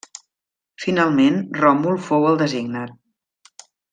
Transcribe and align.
Finalment, 0.85 1.37
Ròmul 1.59 2.01
fou 2.07 2.27
el 2.31 2.41
designat. 2.43 3.63